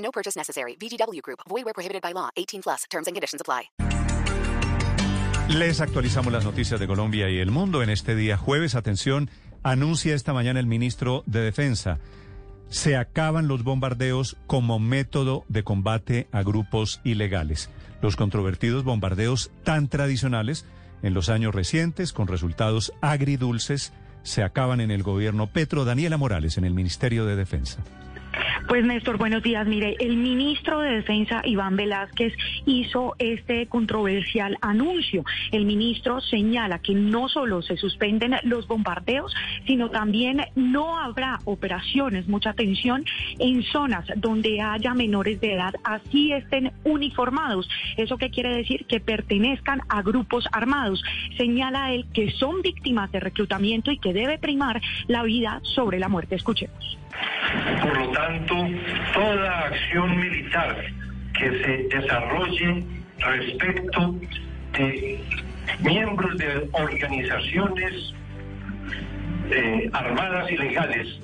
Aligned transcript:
No 0.00 0.10
purchase 0.10 0.36
necessary. 0.36 0.76
VGW 0.76 1.22
Group. 1.22 1.40
Void 1.48 1.64
where 1.64 1.74
prohibited 1.74 2.02
by 2.02 2.12
law. 2.12 2.30
18 2.36 2.62
plus. 2.62 2.84
Terms 2.90 3.06
and 3.06 3.14
conditions 3.14 3.40
apply. 3.40 3.70
Les 5.48 5.80
actualizamos 5.80 6.32
las 6.32 6.44
noticias 6.44 6.78
de 6.78 6.86
Colombia 6.86 7.28
y 7.28 7.38
el 7.38 7.50
mundo 7.50 7.82
en 7.82 7.90
este 7.90 8.14
día 8.14 8.36
jueves. 8.36 8.76
Atención, 8.76 9.30
anuncia 9.64 10.14
esta 10.14 10.32
mañana 10.32 10.60
el 10.60 10.66
ministro 10.66 11.24
de 11.26 11.40
Defensa. 11.40 11.98
Se 12.68 12.96
acaban 12.96 13.48
los 13.48 13.64
bombardeos 13.64 14.36
como 14.46 14.78
método 14.78 15.44
de 15.48 15.64
combate 15.64 16.28
a 16.30 16.44
grupos 16.44 17.00
ilegales. 17.02 17.68
Los 18.00 18.14
controvertidos 18.14 18.84
bombardeos 18.84 19.50
tan 19.64 19.88
tradicionales 19.88 20.66
en 21.02 21.14
los 21.14 21.28
años 21.28 21.52
recientes, 21.52 22.12
con 22.12 22.28
resultados 22.28 22.92
agridulces, 23.00 23.92
se 24.22 24.44
acaban 24.44 24.80
en 24.80 24.92
el 24.92 25.02
gobierno 25.02 25.48
Petro. 25.48 25.84
Daniela 25.84 26.16
Morales, 26.16 26.58
en 26.58 26.64
el 26.64 26.74
Ministerio 26.74 27.24
de 27.24 27.34
Defensa. 27.34 27.82
Pues 28.68 28.84
Néstor, 28.84 29.18
buenos 29.18 29.42
días. 29.42 29.66
Mire, 29.66 29.96
el 29.98 30.16
ministro 30.16 30.80
de 30.80 30.92
Defensa, 30.92 31.42
Iván 31.44 31.76
Velázquez, 31.76 32.32
hizo 32.66 33.14
este 33.18 33.66
controversial 33.66 34.56
anuncio. 34.60 35.24
El 35.50 35.64
ministro 35.64 36.20
señala 36.20 36.78
que 36.78 36.94
no 36.94 37.28
solo 37.28 37.62
se 37.62 37.76
suspenden 37.76 38.36
los 38.44 38.68
bombardeos, 38.68 39.34
sino 39.66 39.90
también 39.90 40.42
no 40.54 40.98
habrá 40.98 41.40
operaciones, 41.44 42.28
mucha 42.28 42.50
atención, 42.50 43.04
en 43.38 43.62
zonas 43.64 44.06
donde 44.16 44.60
haya 44.60 44.94
menores 44.94 45.40
de 45.40 45.54
edad, 45.54 45.74
así 45.82 46.32
estén 46.32 46.72
uniformados. 46.84 47.68
¿Eso 47.96 48.18
qué 48.18 48.30
quiere 48.30 48.56
decir? 48.56 48.86
Que 48.86 49.00
pertenezcan 49.00 49.80
a 49.88 50.02
grupos 50.02 50.46
armados. 50.52 51.02
Señala 51.36 51.92
él 51.92 52.06
que 52.12 52.30
son 52.32 52.62
víctimas 52.62 53.10
de 53.10 53.20
reclutamiento 53.20 53.90
y 53.90 53.98
que 53.98 54.12
debe 54.12 54.38
primar 54.38 54.80
la 55.08 55.22
vida 55.22 55.60
sobre 55.62 55.98
la 55.98 56.08
muerte. 56.08 56.36
Escuchemos. 56.36 56.98
Por 57.82 57.98
lo 57.98 58.10
tanto, 58.10 58.68
toda 59.12 59.58
acción 59.66 60.20
militar 60.20 60.84
que 61.34 61.50
se 61.62 61.98
desarrolle 61.98 62.84
respecto 63.18 64.14
de 64.72 65.20
miembros 65.80 66.36
de 66.38 66.68
organizaciones 66.72 68.14
eh, 69.50 69.90
armadas 69.92 70.50
ilegales 70.50 71.20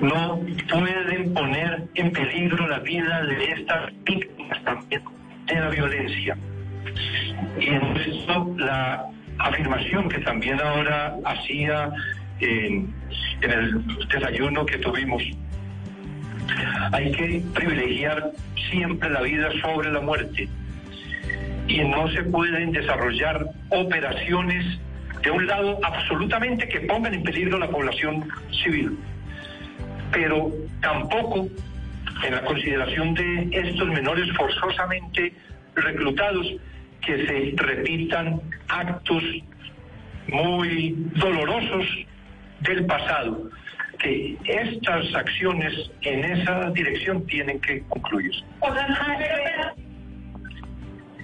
no 0.00 0.40
pueden 0.68 1.34
poner 1.34 1.84
en 1.94 2.12
peligro 2.12 2.66
la 2.68 2.78
vida 2.80 3.22
de 3.22 3.44
estas 3.52 3.92
víctimas 4.04 4.62
también 4.64 5.02
de 5.46 5.54
la 5.54 5.68
violencia. 5.70 6.36
Y 7.58 7.66
en 7.66 7.96
esto 7.96 8.54
la 8.58 9.06
afirmación 9.38 10.08
que 10.08 10.18
también 10.18 10.60
ahora 10.60 11.16
hacía 11.24 11.90
en, 12.40 12.94
en 13.44 13.50
el 13.50 14.08
desayuno 14.08 14.64
que 14.66 14.78
tuvimos. 14.78 15.22
Hay 16.92 17.12
que 17.12 17.42
privilegiar 17.54 18.30
siempre 18.70 19.10
la 19.10 19.22
vida 19.22 19.50
sobre 19.60 19.90
la 19.90 20.00
muerte 20.00 20.48
y 21.68 21.78
no 21.80 22.08
se 22.08 22.22
pueden 22.24 22.72
desarrollar 22.72 23.46
operaciones 23.70 24.78
de 25.22 25.30
un 25.30 25.46
lado 25.46 25.78
absolutamente 25.82 26.68
que 26.68 26.80
pongan 26.80 27.14
en 27.14 27.22
peligro 27.22 27.58
la 27.58 27.68
población 27.68 28.28
civil, 28.62 28.98
pero 30.12 30.52
tampoco 30.82 31.48
en 32.22 32.34
la 32.34 32.44
consideración 32.44 33.14
de 33.14 33.48
estos 33.52 33.88
menores 33.88 34.30
forzosamente 34.36 35.32
reclutados 35.74 36.46
que 37.00 37.26
se 37.26 37.54
repitan 37.56 38.40
actos 38.68 39.22
muy 40.28 40.94
dolorosos 41.16 41.86
del 42.64 42.84
pasado, 42.86 43.50
que 43.98 44.36
estas 44.44 45.14
acciones 45.14 45.90
en 46.02 46.24
esa 46.24 46.70
dirección 46.70 47.24
tienen 47.26 47.60
que 47.60 47.82
concluir. 47.88 48.32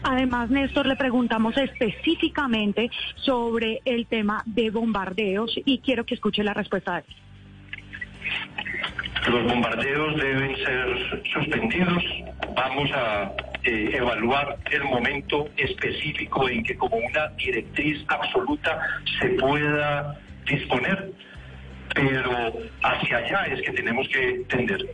Además, 0.03 0.51
Néstor, 0.51 0.87
le 0.87 0.97
preguntamos 0.97 1.57
específicamente 1.57 2.91
sobre 3.17 3.81
el 3.85 4.07
tema 4.07 4.43
de 4.47 4.71
bombardeos 4.71 5.53
y 5.65 5.79
quiero 5.79 6.05
que 6.07 6.15
escuche 6.15 6.43
la 6.43 6.55
respuesta 6.55 6.95
de 6.95 6.99
él. 7.01 7.05
Los 9.29 9.45
bombardeos 9.45 10.17
deben 10.17 10.57
ser 10.57 11.23
suspendidos. 11.35 12.03
Vamos 12.57 12.91
a 12.93 13.33
eh, 13.65 13.91
evaluar 13.93 14.57
el 14.71 14.85
momento 14.85 15.49
específico 15.59 16.49
en 16.49 16.63
que 16.65 16.75
como 16.77 16.97
una 16.97 17.29
directriz 17.37 18.03
absoluta 18.09 18.81
se 19.21 19.29
pueda 19.31 20.19
disponer, 20.47 21.13
pero 21.95 22.53
hacia 22.83 23.19
allá 23.19 23.45
es 23.47 23.63
que 23.63 23.73
tenemos 23.73 24.09
que 24.09 24.45
tender. 24.49 24.87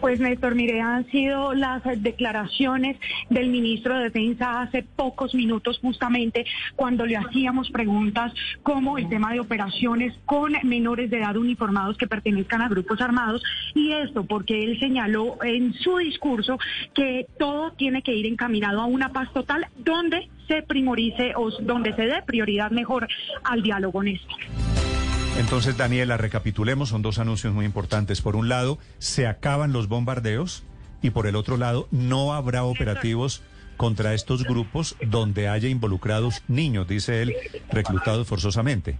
Pues 0.00 0.20
Néstor, 0.20 0.54
mire, 0.54 0.80
han 0.80 1.06
sido 1.10 1.54
las 1.54 1.82
declaraciones 2.02 2.96
del 3.30 3.48
ministro 3.48 3.96
de 3.96 4.04
Defensa 4.04 4.60
hace 4.60 4.82
pocos 4.82 5.34
minutos 5.34 5.78
justamente 5.80 6.44
cuando 6.76 7.06
le 7.06 7.16
hacíamos 7.16 7.70
preguntas 7.70 8.32
como 8.62 8.98
el 8.98 9.08
tema 9.08 9.32
de 9.32 9.40
operaciones 9.40 10.14
con 10.26 10.52
menores 10.64 11.10
de 11.10 11.18
edad 11.18 11.36
uniformados 11.36 11.96
que 11.96 12.06
pertenezcan 12.06 12.60
a 12.60 12.68
grupos 12.68 13.00
armados 13.00 13.42
y 13.74 13.92
esto 13.92 14.24
porque 14.24 14.64
él 14.64 14.78
señaló 14.78 15.42
en 15.42 15.72
su 15.72 15.96
discurso 15.96 16.58
que 16.94 17.26
todo 17.38 17.72
tiene 17.72 18.02
que 18.02 18.14
ir 18.14 18.26
encaminado 18.26 18.82
a 18.82 18.86
una 18.86 19.08
paz 19.12 19.32
total 19.32 19.66
donde 19.78 20.28
se 20.46 20.62
primorice 20.62 21.32
o 21.36 21.50
donde 21.50 21.94
se 21.94 22.02
dé 22.02 22.22
prioridad 22.24 22.70
mejor 22.70 23.08
al 23.44 23.62
diálogo, 23.62 24.02
Néstor. 24.02 24.65
Entonces, 25.38 25.76
Daniela, 25.76 26.16
recapitulemos, 26.16 26.88
son 26.88 27.02
dos 27.02 27.18
anuncios 27.18 27.52
muy 27.52 27.66
importantes. 27.66 28.22
Por 28.22 28.36
un 28.36 28.48
lado, 28.48 28.78
se 28.98 29.26
acaban 29.26 29.72
los 29.72 29.86
bombardeos 29.88 30.64
y 31.02 31.10
por 31.10 31.26
el 31.26 31.36
otro 31.36 31.56
lado, 31.56 31.88
no 31.90 32.32
habrá 32.32 32.64
operativos 32.64 33.42
contra 33.76 34.14
estos 34.14 34.44
grupos 34.44 34.96
donde 35.06 35.48
haya 35.48 35.68
involucrados 35.68 36.42
niños, 36.48 36.88
dice 36.88 37.22
él, 37.22 37.34
reclutados 37.70 38.26
forzosamente. 38.26 38.98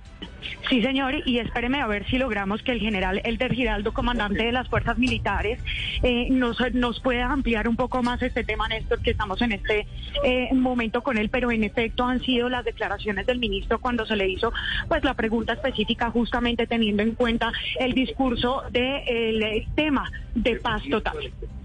Sí, 0.68 0.82
señor, 0.82 1.14
y 1.24 1.38
espéreme 1.38 1.80
a 1.80 1.86
ver 1.86 2.06
si 2.06 2.18
logramos 2.18 2.62
que 2.62 2.72
el 2.72 2.80
general 2.80 3.20
Elder 3.24 3.52
Giraldo, 3.52 3.92
comandante 3.92 4.44
de 4.44 4.52
las 4.52 4.68
fuerzas 4.68 4.98
militares, 4.98 5.60
eh, 6.02 6.28
nos, 6.30 6.58
nos 6.72 7.00
pueda 7.00 7.26
ampliar 7.26 7.68
un 7.68 7.76
poco 7.76 8.02
más 8.02 8.20
este 8.22 8.44
tema, 8.44 8.68
Néstor, 8.68 9.00
que 9.00 9.10
estamos 9.10 9.40
en 9.42 9.52
este 9.52 9.86
eh, 10.24 10.48
momento 10.52 11.02
con 11.02 11.18
él, 11.18 11.28
pero 11.28 11.50
en 11.50 11.64
efecto 11.64 12.04
han 12.04 12.20
sido 12.22 12.48
las 12.48 12.64
declaraciones 12.64 13.26
del 13.26 13.38
ministro 13.38 13.78
cuando 13.78 14.06
se 14.06 14.16
le 14.16 14.28
hizo 14.28 14.52
pues 14.88 15.04
la 15.04 15.14
pregunta 15.14 15.52
específica 15.52 16.10
justamente 16.10 16.66
teniendo 16.66 17.02
en 17.02 17.14
cuenta 17.14 17.52
el 17.78 17.92
discurso 17.92 18.62
del 18.70 19.40
de 19.40 19.66
tema 19.74 20.10
de 20.34 20.56
paz 20.56 20.82
total. 20.90 21.16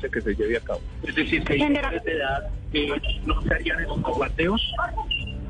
Que 0.01 0.21
se 0.21 0.35
lleve 0.35 0.57
a 0.57 0.61
cabo. 0.61 0.81
Es 1.07 1.15
decir, 1.15 1.43
que 1.43 1.57
General. 1.57 2.01
de 2.03 2.11
edad 2.11 2.49
que 2.71 2.87
no 3.25 3.41
se 3.41 3.53
harían 3.53 3.81
esos 3.81 4.01
bombardeos 4.01 4.73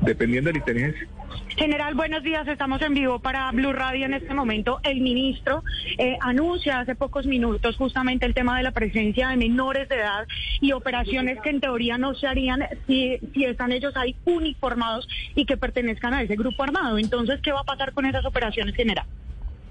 dependiendo 0.02 0.48
de 0.48 0.54
la 0.54 0.58
inteligencia. 0.58 1.08
General, 1.56 1.94
buenos 1.94 2.22
días. 2.22 2.46
Estamos 2.48 2.80
en 2.82 2.94
vivo 2.94 3.18
para 3.20 3.50
Blue 3.52 3.72
Radio 3.72 4.06
en 4.06 4.14
este 4.14 4.34
momento. 4.34 4.80
El 4.82 5.00
ministro 5.00 5.62
eh, 5.98 6.16
anuncia 6.20 6.80
hace 6.80 6.94
pocos 6.94 7.26
minutos 7.26 7.76
justamente 7.76 8.26
el 8.26 8.34
tema 8.34 8.56
de 8.56 8.64
la 8.64 8.72
presencia 8.72 9.28
de 9.28 9.36
menores 9.36 9.88
de 9.88 9.96
edad 9.96 10.26
y 10.60 10.72
operaciones 10.72 11.38
que 11.42 11.50
en 11.50 11.60
teoría 11.60 11.98
no 11.98 12.14
se 12.14 12.26
harían 12.26 12.64
si, 12.86 13.18
si 13.34 13.44
están 13.44 13.72
ellos 13.72 13.96
ahí 13.96 14.16
uniformados 14.24 15.06
y 15.34 15.44
que 15.44 15.56
pertenezcan 15.56 16.14
a 16.14 16.22
ese 16.22 16.36
grupo 16.36 16.62
armado. 16.62 16.98
Entonces, 16.98 17.40
¿qué 17.42 17.52
va 17.52 17.60
a 17.60 17.64
pasar 17.64 17.92
con 17.92 18.06
esas 18.06 18.24
operaciones, 18.24 18.74
general? 18.74 19.06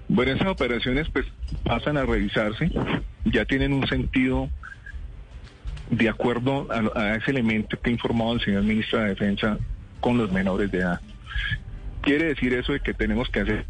Bueno, 0.07 0.33
esas 0.33 0.47
operaciones 0.47 1.09
pues 1.09 1.25
pasan 1.63 1.97
a 1.97 2.05
revisarse, 2.05 2.69
ya 3.25 3.45
tienen 3.45 3.73
un 3.73 3.87
sentido 3.87 4.49
de 5.89 6.09
acuerdo 6.09 6.67
a, 6.71 6.99
a 6.99 7.15
ese 7.15 7.31
elemento 7.31 7.79
que 7.81 7.89
ha 7.89 7.93
informado 7.93 8.33
el 8.33 8.41
señor 8.41 8.63
ministro 8.63 8.99
de 8.99 9.09
Defensa 9.09 9.57
con 10.01 10.17
los 10.17 10.31
menores 10.31 10.69
de 10.71 10.79
edad. 10.79 10.99
Quiere 12.01 12.25
decir 12.25 12.53
eso 12.53 12.73
de 12.73 12.79
que 12.81 12.93
tenemos 12.93 13.29
que 13.29 13.39
hacer 13.41 13.65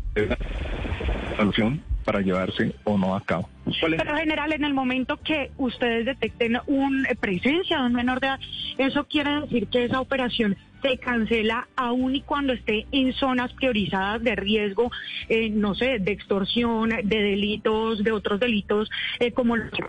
solución 1.37 1.83
para 2.05 2.21
llevarse 2.21 2.73
o 2.83 2.97
no 2.97 3.15
a 3.15 3.21
cabo. 3.21 3.47
Pero 3.79 4.15
general, 4.17 4.53
en 4.53 4.63
el 4.63 4.73
momento 4.73 5.17
que 5.17 5.51
ustedes 5.57 6.05
detecten 6.05 6.57
una 6.65 7.09
presencia 7.19 7.79
de 7.79 7.85
un 7.85 7.93
menor 7.93 8.19
de 8.19 8.27
edad, 8.27 8.39
eso 8.79 9.05
quiere 9.05 9.41
decir 9.41 9.67
que 9.67 9.85
esa 9.85 10.01
operación 10.01 10.57
se 10.81 10.97
cancela 10.97 11.67
aún 11.75 12.15
y 12.15 12.21
cuando 12.21 12.53
esté 12.53 12.87
en 12.91 13.13
zonas 13.13 13.53
priorizadas 13.53 14.23
de 14.23 14.35
riesgo, 14.35 14.91
eh, 15.29 15.49
no 15.51 15.75
sé, 15.75 15.99
de 15.99 16.11
extorsión, 16.11 16.89
de 16.89 17.21
delitos, 17.21 18.03
de 18.03 18.11
otros 18.11 18.39
delitos, 18.39 18.89
eh, 19.19 19.31
como 19.31 19.57
los 19.57 19.69
que 19.71 19.83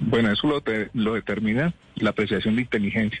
Bueno, 0.00 0.30
eso 0.30 0.46
lo, 0.46 0.60
te- 0.60 0.90
lo 0.94 1.14
determina 1.14 1.72
la 1.96 2.10
apreciación 2.10 2.54
de 2.54 2.62
inteligencia. 2.62 3.20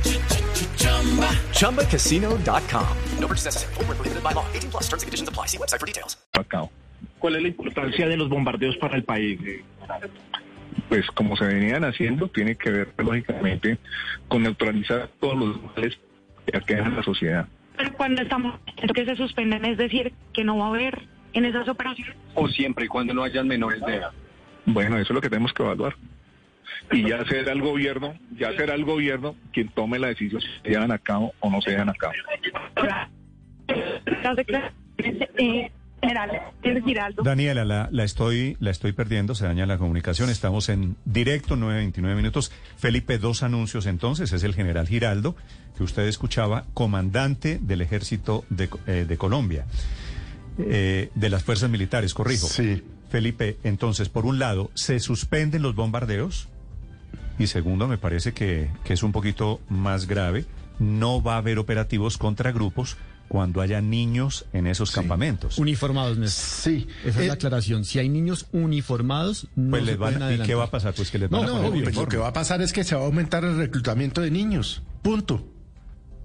ChumbaCasino.com. 1.53 2.97
No 3.19 3.27
purchase 3.27 3.45
necessary. 3.45 3.73
Void 3.75 3.87
where 3.87 3.95
prohibited 3.95 4.23
by 4.23 4.33
law. 4.33 4.45
18 4.53 4.71
plus 4.71 4.83
terms 4.89 5.03
and 5.03 5.07
conditions 5.07 5.29
apply. 5.29 5.47
See 5.47 5.57
website 5.57 5.79
for 5.79 5.87
details. 5.87 6.17
¿Cuál 7.19 7.35
es 7.35 7.41
la 7.43 7.47
importancia 7.47 8.07
de 8.07 8.17
los 8.17 8.29
bombardeos 8.29 8.77
para 8.77 8.95
el 8.95 9.03
país? 9.03 9.39
Pues 10.89 11.05
como 11.11 11.35
se 11.37 11.45
venían 11.45 11.83
haciendo, 11.83 12.27
tiene 12.27 12.55
que 12.55 12.71
ver 12.71 12.93
lógicamente 12.97 13.77
con 14.27 14.43
neutralizar 14.43 15.09
todos 15.19 15.37
los 15.37 15.63
males 15.63 15.99
que 16.45 16.57
aquejan 16.57 16.93
a 16.93 16.97
la 16.97 17.03
sociedad. 17.03 17.47
Pero 17.77 17.93
cuando 17.93 18.21
estamos 18.21 18.59
diciendo 18.65 18.93
que 18.93 19.05
se 19.05 19.15
suspenden, 19.15 19.65
es 19.65 19.77
decir, 19.77 20.13
que 20.33 20.43
no 20.43 20.57
va 20.57 20.65
a 20.65 20.69
haber 20.69 21.07
en 21.33 21.45
esas 21.45 21.67
operaciones. 21.67 22.15
O 22.35 22.47
siempre 22.47 22.85
y 22.85 22.87
cuando 22.87 23.13
no 23.13 23.23
hayan 23.23 23.47
menores 23.47 23.81
de 23.85 23.97
edad. 23.97 24.11
Bueno, 24.65 24.97
eso 24.97 25.13
es 25.13 25.15
lo 25.15 25.21
que 25.21 25.29
tenemos 25.29 25.53
que 25.53 25.63
evaluar. 25.63 25.95
Y 26.91 27.07
ya 27.07 27.23
será 27.25 27.53
el 27.53 27.61
gobierno, 27.61 28.13
ya 28.37 28.51
será 28.53 28.75
el 28.75 28.85
gobierno 28.85 29.35
quien 29.53 29.69
tome 29.69 29.99
la 29.99 30.07
decisión 30.07 30.41
si 30.41 30.47
se 30.63 30.69
llevan 30.69 30.91
a 30.91 30.97
cabo 30.97 31.33
o 31.39 31.49
no 31.49 31.61
se 31.61 31.71
llevan 31.71 31.89
a 31.89 31.93
cabo. 31.93 32.13
Eh. 35.37 35.71
Daniela, 37.23 37.63
la, 37.63 37.87
la 37.91 38.03
estoy, 38.03 38.57
la 38.59 38.71
estoy 38.71 38.91
perdiendo, 38.91 39.35
se 39.35 39.45
daña 39.45 39.65
la 39.65 39.77
comunicación. 39.77 40.29
Estamos 40.29 40.69
en 40.69 40.95
directo, 41.05 41.55
9.29 41.55 42.15
minutos. 42.15 42.51
Felipe, 42.77 43.17
dos 43.19 43.43
anuncios 43.43 43.85
entonces. 43.85 44.33
Es 44.33 44.43
el 44.43 44.55
general 44.55 44.87
Giraldo, 44.87 45.35
que 45.77 45.83
usted 45.83 46.03
escuchaba, 46.07 46.65
comandante 46.73 47.59
del 47.61 47.81
ejército 47.81 48.45
de, 48.49 48.69
eh, 48.87 49.05
de 49.07 49.17
Colombia, 49.17 49.65
eh, 50.57 51.11
de 51.13 51.29
las 51.29 51.43
fuerzas 51.43 51.69
militares, 51.69 52.13
corrijo. 52.13 52.47
Sí. 52.47 52.83
Felipe, 53.09 53.57
entonces, 53.63 54.09
por 54.09 54.25
un 54.25 54.39
lado, 54.39 54.71
se 54.73 54.99
suspenden 54.99 55.61
los 55.61 55.75
bombardeos. 55.75 56.47
Y 57.41 57.47
segundo, 57.47 57.87
me 57.87 57.97
parece 57.97 58.33
que, 58.33 58.69
que 58.83 58.93
es 58.93 59.03
un 59.03 59.11
poquito 59.11 59.59
más 59.69 60.07
grave, 60.07 60.45
no 60.79 61.21
va 61.21 61.35
a 61.35 61.37
haber 61.37 61.59
operativos 61.59 62.17
contra 62.17 62.51
grupos 62.51 62.97
cuando 63.27 63.61
haya 63.61 63.79
niños 63.81 64.45
en 64.51 64.67
esos 64.67 64.91
campamentos. 64.91 65.57
Uniformados, 65.57 66.17
Néstor. 66.17 66.43
Sí. 66.73 66.87
Esa 67.05 67.09
es 67.19 67.25
Eh, 67.25 67.27
la 67.27 67.33
aclaración. 67.33 67.85
Si 67.85 67.97
hay 67.97 68.09
niños 68.09 68.47
uniformados, 68.51 69.47
no 69.55 69.71
Pues 69.71 69.83
se 69.85 69.91
les 69.91 69.97
van 69.97 70.15
pueden 70.15 70.41
a- 70.41 70.43
¿Y 70.43 70.45
qué 70.47 70.53
va 70.55 70.65
a 70.65 70.71
pasar? 70.71 70.93
Pues 70.93 71.11
que 71.11 71.17
les 71.19 71.31
No, 71.31 71.37
van 71.39 71.45
a 71.45 71.49
no, 71.49 71.55
poner 71.61 71.71
obvio, 71.87 72.01
lo 72.01 72.07
que 72.09 72.17
va 72.17 72.27
a 72.27 72.33
pasar 72.33 72.61
es 72.61 72.73
que 72.73 72.83
se 72.83 72.93
va 72.95 73.03
a 73.03 73.05
aumentar 73.05 73.43
el 73.45 73.55
reclutamiento 73.57 74.19
de 74.21 74.31
niños. 74.31 74.81
Punto. 75.01 75.45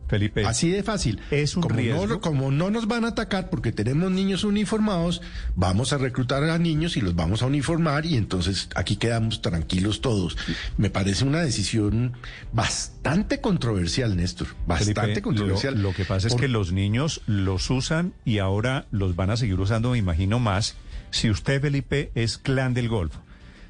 Felipe, 0.08 0.44
Así 0.46 0.70
de 0.70 0.82
fácil. 0.84 1.20
es 1.32 1.56
un 1.56 1.62
como 1.62 1.74
riesgo. 1.76 2.06
No, 2.06 2.20
como 2.20 2.50
no 2.52 2.70
nos 2.70 2.86
van 2.86 3.04
a 3.04 3.08
atacar 3.08 3.50
porque 3.50 3.72
tenemos 3.72 4.10
niños 4.10 4.44
uniformados, 4.44 5.20
vamos 5.56 5.92
a 5.92 5.98
reclutar 5.98 6.44
a 6.44 6.58
niños 6.58 6.96
y 6.96 7.00
los 7.00 7.16
vamos 7.16 7.42
a 7.42 7.46
uniformar 7.46 8.06
y 8.06 8.16
entonces 8.16 8.68
aquí 8.76 8.96
quedamos 8.96 9.42
tranquilos 9.42 10.00
todos. 10.00 10.36
Me 10.78 10.90
parece 10.90 11.24
una 11.24 11.40
decisión 11.40 12.12
bastante 12.52 13.40
controversial, 13.40 14.16
Néstor. 14.16 14.48
Bastante 14.66 15.00
Felipe, 15.00 15.22
controversial. 15.22 15.74
Lo, 15.74 15.90
lo 15.90 15.94
que 15.94 16.04
pasa 16.04 16.28
es 16.28 16.32
Por- 16.34 16.40
que 16.40 16.48
los 16.48 16.72
niños 16.72 17.20
los 17.26 17.68
usan 17.70 18.12
y 18.24 18.38
ahora 18.38 18.86
los 18.90 19.16
van 19.16 19.30
a 19.30 19.36
seguir 19.36 19.58
usando, 19.60 19.90
me 19.90 19.98
imagino 19.98 20.38
más. 20.38 20.76
Si 21.10 21.30
usted, 21.30 21.60
Felipe, 21.60 22.10
es 22.14 22.38
clan 22.38 22.74
del 22.74 22.88
Golfo, 22.88 23.20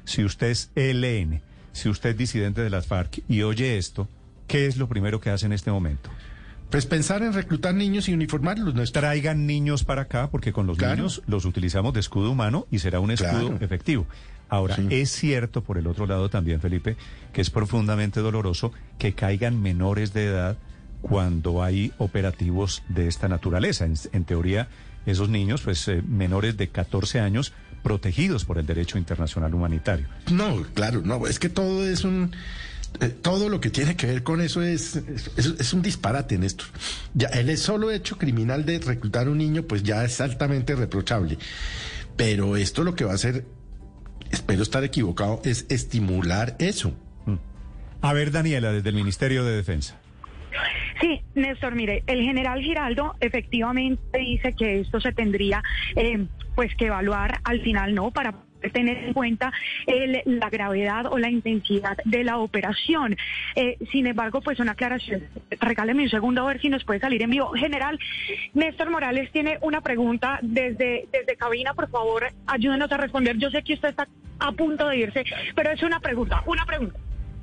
si 0.05 0.23
usted 0.23 0.47
es 0.47 0.69
ELN, 0.75 1.41
si 1.73 1.89
usted 1.89 2.11
es 2.11 2.17
disidente 2.17 2.61
de 2.61 2.69
las 2.69 2.87
FARC 2.87 3.21
y 3.27 3.41
oye 3.43 3.77
esto, 3.77 4.07
¿qué 4.47 4.65
es 4.65 4.77
lo 4.77 4.87
primero 4.87 5.19
que 5.21 5.29
hace 5.29 5.45
en 5.45 5.53
este 5.53 5.69
momento? 5.71 6.09
Pues 6.69 6.85
pensar 6.85 7.23
en 7.23 7.31
reclutar 7.33 7.73
niños 7.73 8.09
y 8.09 8.13
uniformarlos, 8.13 8.75
Néstor. 8.75 9.01
Traigan 9.03 9.47
niños 9.47 9.83
para 9.85 10.03
acá 10.03 10.29
porque 10.29 10.51
con 10.51 10.67
los 10.67 10.77
Claro. 10.77 10.95
niños 10.97 11.21
los 11.25 11.45
utilizamos 11.45 11.93
de 11.93 12.01
escudo 12.01 12.29
humano 12.31 12.67
y 12.69 12.79
será 12.79 12.99
un 12.99 13.11
escudo 13.11 13.49
Claro. 13.51 13.57
efectivo. 13.61 14.05
Ahora, 14.49 14.75
Sí. 14.75 14.87
es 14.91 15.11
cierto 15.11 15.61
por 15.63 15.77
el 15.77 15.87
otro 15.87 16.05
lado 16.07 16.29
también, 16.29 16.59
Felipe, 16.59 16.97
que 17.33 17.41
es 17.41 17.49
profundamente 17.49 18.19
doloroso 18.19 18.71
que 18.97 19.13
caigan 19.13 19.61
menores 19.61 20.13
de 20.13 20.25
edad 20.25 20.57
cuando 21.01 21.63
hay 21.63 21.93
operativos 21.99 22.83
de 22.89 23.07
esta 23.07 23.27
naturaleza. 23.29 23.85
En, 23.85 23.93
en 24.11 24.25
teoría, 24.25 24.67
esos 25.05 25.29
niños, 25.29 25.61
pues 25.61 25.87
eh, 25.87 26.01
menores 26.05 26.57
de 26.57 26.67
14 26.69 27.19
años, 27.21 27.53
protegidos 27.83 28.43
por 28.43 28.57
el 28.57 28.65
derecho 28.65 28.97
internacional 28.97 29.53
humanitario. 29.53 30.07
No, 30.31 30.63
claro, 30.73 31.01
no, 31.03 31.27
es 31.27 31.39
que 31.39 31.47
todo 31.49 31.87
es 31.87 32.03
un... 32.03 32.31
eh, 32.99 33.09
todo 33.09 33.49
lo 33.49 33.59
que 33.61 33.69
tiene 33.69 33.95
que 33.95 34.07
ver 34.07 34.23
con 34.23 34.41
eso 34.41 34.61
es, 34.61 34.95
es, 34.95 35.73
un 35.73 35.81
disparate, 35.81 36.37
Néstor. 36.37 36.67
Ya, 37.13 37.27
el 37.27 37.55
solo 37.57 37.91
hecho 37.91 38.17
criminal 38.17 38.65
de 38.65 38.79
reclutar 38.79 39.27
a 39.27 39.29
un 39.29 39.37
niño, 39.37 39.63
pues 39.63 39.83
ya 39.83 40.03
es 40.03 40.19
altamente 40.21 40.75
reprochable. 40.75 41.37
Pero 42.15 42.57
esto 42.57 42.83
lo 42.83 42.95
que 42.95 43.05
va 43.05 43.11
a 43.11 43.15
hacer, 43.15 43.45
espero 44.31 44.63
estar 44.63 44.83
equivocado, 44.83 45.41
es 45.43 45.65
estimular 45.69 46.55
eso. 46.59 46.93
A 48.01 48.13
ver, 48.13 48.31
Daniela, 48.31 48.71
desde 48.71 48.89
el 48.89 48.95
Ministerio 48.95 49.43
de 49.43 49.55
Defensa. 49.55 49.99
Sí, 51.01 51.21
Néstor, 51.35 51.75
mire, 51.75 52.03
el 52.07 52.23
general 52.23 52.61
Giraldo 52.61 53.15
efectivamente 53.19 54.17
dice 54.17 54.53
que 54.53 54.79
esto 54.79 54.99
se 54.99 55.11
tendría 55.11 55.63
eh, 55.95 56.25
pues 56.55 56.75
que 56.75 56.87
evaluar 56.87 57.39
al 57.43 57.61
final, 57.61 57.93
¿no? 57.93 58.11
Para 58.11 58.33
tener 58.73 58.97
en 58.97 59.13
cuenta 59.13 59.51
el- 59.85 60.21
la 60.25 60.49
gravedad 60.49 61.05
o 61.07 61.17
la 61.17 61.29
intensidad 61.29 61.97
de 62.05 62.23
la 62.23 62.37
operación. 62.37 63.15
Eh, 63.55 63.77
sin 63.91 64.07
embargo, 64.07 64.41
pues 64.41 64.59
una 64.59 64.71
aclaración. 64.73 65.23
Regáleme 65.59 66.03
un 66.03 66.09
segundo 66.09 66.43
a 66.43 66.47
ver 66.47 66.61
si 66.61 66.69
nos 66.69 66.83
puede 66.83 66.99
salir 66.99 67.21
en 67.21 67.29
vivo. 67.29 67.51
General, 67.53 67.99
Néstor 68.53 68.89
Morales 68.89 69.31
tiene 69.31 69.57
una 69.61 69.81
pregunta 69.81 70.39
desde, 70.41 71.07
desde 71.11 71.35
cabina. 71.37 71.73
Por 71.73 71.89
favor, 71.89 72.27
ayúdenos 72.47 72.91
a 72.91 72.97
responder. 72.97 73.37
Yo 73.37 73.49
sé 73.49 73.63
que 73.63 73.73
usted 73.73 73.89
está 73.89 74.07
a 74.39 74.51
punto 74.51 74.87
de 74.87 74.97
irse, 74.97 75.23
pero 75.55 75.71
es 75.71 75.81
una 75.83 75.99
pregunta, 75.99 76.43
una 76.45 76.65
pregunta. 76.65 76.99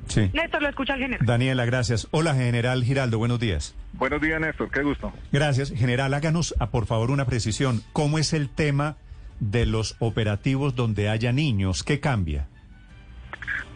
Sí. 0.06 0.28
Néstor, 0.34 0.60
lo 0.62 0.68
escucha 0.68 0.94
el 0.94 1.00
general. 1.00 1.26
Daniela, 1.26 1.64
gracias. 1.64 2.08
Hola, 2.10 2.34
General 2.34 2.84
Giraldo, 2.84 3.16
buenos 3.18 3.40
días. 3.40 3.74
Buenos 3.94 4.20
días, 4.20 4.38
Néstor, 4.40 4.70
qué 4.70 4.82
gusto. 4.82 5.12
Gracias. 5.32 5.72
General, 5.72 6.12
háganos, 6.12 6.54
ah, 6.60 6.70
por 6.70 6.84
favor, 6.86 7.10
una 7.10 7.24
precisión. 7.24 7.80
¿Cómo 7.94 8.18
es 8.18 8.34
el 8.34 8.50
tema 8.50 8.96
de 9.40 9.66
los 9.66 9.96
operativos 9.98 10.74
donde 10.74 11.08
haya 11.08 11.32
niños? 11.32 11.82
¿Qué 11.82 12.00
cambia? 12.00 12.46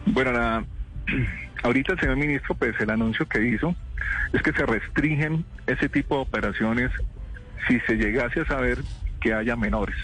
Bueno, 0.05 0.31
la- 0.31 0.65
ahorita 1.63 1.93
el 1.93 1.99
señor 1.99 2.17
ministro, 2.17 2.55
pues 2.55 2.79
el 2.79 2.89
anuncio 2.89 3.27
que 3.27 3.45
hizo 3.47 3.75
es 4.33 4.41
que 4.41 4.51
se 4.53 4.65
restringen 4.65 5.45
ese 5.67 5.89
tipo 5.89 6.15
de 6.15 6.21
operaciones 6.21 6.91
si 7.67 7.79
se 7.81 7.95
llegase 7.95 8.41
a 8.41 8.45
saber 8.45 8.79
que 9.21 9.33
haya 9.33 9.55
menores. 9.55 9.95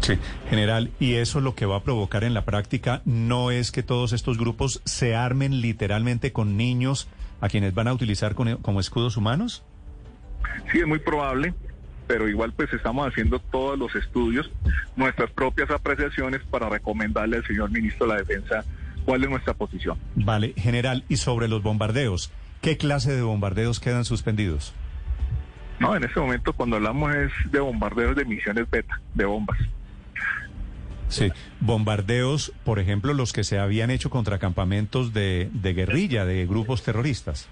Sí. 0.00 0.18
General, 0.48 0.90
y 1.00 1.14
eso 1.14 1.40
lo 1.40 1.54
que 1.56 1.66
va 1.66 1.78
a 1.78 1.82
provocar 1.82 2.22
en 2.22 2.32
la 2.34 2.44
práctica 2.44 3.02
no 3.04 3.50
es 3.50 3.72
que 3.72 3.82
todos 3.82 4.12
estos 4.12 4.38
grupos 4.38 4.80
se 4.84 5.16
armen 5.16 5.60
literalmente 5.60 6.32
con 6.32 6.56
niños 6.56 7.08
a 7.40 7.48
quienes 7.48 7.74
van 7.74 7.88
a 7.88 7.92
utilizar 7.92 8.34
como 8.34 8.78
escudos 8.80 9.16
humanos? 9.16 9.64
Sí, 10.70 10.78
es 10.78 10.86
muy 10.86 11.00
probable, 11.00 11.54
pero 12.06 12.28
igual 12.28 12.52
pues 12.52 12.72
estamos 12.72 13.06
haciendo 13.08 13.38
todos 13.38 13.78
los 13.78 13.94
estudios, 13.94 14.50
nuestras 14.96 15.30
propias 15.30 15.70
apreciaciones 15.70 16.42
para 16.50 16.68
recomendarle 16.68 17.38
al 17.38 17.46
señor 17.46 17.70
ministro 17.70 18.06
de 18.06 18.12
la 18.12 18.18
Defensa 18.20 18.64
cuál 19.04 19.24
es 19.24 19.30
nuestra 19.30 19.54
posición. 19.54 19.98
Vale, 20.14 20.54
general, 20.56 21.04
y 21.08 21.16
sobre 21.16 21.48
los 21.48 21.62
bombardeos, 21.62 22.32
¿qué 22.60 22.76
clase 22.76 23.12
de 23.12 23.22
bombardeos 23.22 23.80
quedan 23.80 24.04
suspendidos? 24.04 24.74
No, 25.78 25.94
en 25.94 26.04
este 26.04 26.18
momento 26.20 26.52
cuando 26.52 26.76
hablamos 26.76 27.14
es 27.14 27.30
de 27.50 27.60
bombardeos 27.60 28.16
de 28.16 28.24
misiones 28.24 28.68
beta, 28.70 29.00
de 29.14 29.24
bombas. 29.24 29.58
Sí, 31.08 31.30
bombardeos, 31.60 32.52
por 32.64 32.80
ejemplo, 32.80 33.14
los 33.14 33.32
que 33.32 33.44
se 33.44 33.58
habían 33.58 33.90
hecho 33.90 34.10
contra 34.10 34.38
campamentos 34.38 35.12
de, 35.12 35.50
de 35.52 35.72
guerrilla, 35.72 36.24
de 36.24 36.46
grupos 36.46 36.82
terroristas. 36.82 37.48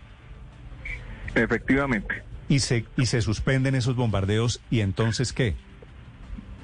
Efectivamente. 1.36 2.22
Y 2.54 2.60
se, 2.60 2.84
y 2.96 3.06
se 3.06 3.20
suspenden 3.20 3.74
esos 3.74 3.96
bombardeos, 3.96 4.60
¿y 4.70 4.80
entonces 4.80 5.32
qué? 5.32 5.54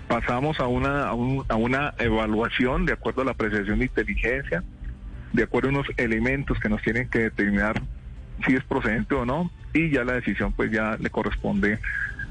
pasamos 0.07 0.59
a 0.61 0.67
una, 0.67 1.09
a, 1.09 1.15
un- 1.15 1.45
a 1.49 1.55
una 1.55 1.95
evaluación 1.99 2.85
de 2.87 2.93
acuerdo 2.93 3.23
a 3.23 3.25
la 3.25 3.31
apreciación 3.33 3.79
de 3.81 3.85
inteligencia, 3.87 4.63
de 5.33 5.43
acuerdo 5.45 5.69
a 5.69 5.73
unos 5.73 5.87
elementos 5.97 6.59
que 6.61 6.69
nos 6.69 6.81
tienen 6.83 7.09
que 7.09 7.21
determinar 7.21 7.81
si 8.47 8.55
es 8.55 8.65
procedente 8.65 9.15
o 9.15 9.25
no, 9.25 9.51
y 9.75 9.91
ya 9.91 10.03
la 10.05 10.15
decisión 10.15 10.53
pues 10.53 10.71
ya 10.73 10.97
le 10.99 11.11
corresponde 11.11 11.79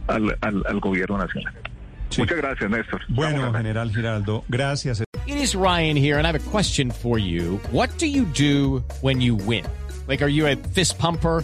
al, 0.07 0.37
al, 0.41 0.63
al 0.67 0.79
gobierno 0.81 1.17
nacional. 1.17 1.53
Muchas 2.17 2.37
gracias, 2.37 2.69
Néstor. 2.69 3.01
Bueno, 3.09 3.53
general 3.53 3.91
Giraldo, 3.93 4.43
gracias. 4.49 5.01
It 5.27 5.35
is 5.37 5.53
Ryan 5.53 5.95
here, 5.97 6.17
and 6.17 6.25
I 6.25 6.31
have 6.31 6.35
a 6.47 6.51
question 6.51 6.91
for 6.91 7.17
you. 7.19 7.59
What 7.71 7.89
do 7.99 8.07
you 8.07 8.25
do 8.25 8.83
when 9.01 9.21
you 9.21 9.35
win? 9.35 9.63
Like, 10.07 10.21
are 10.23 10.29
you 10.31 10.47
a 10.47 10.55
fist 10.73 10.97
pumper? 10.97 11.43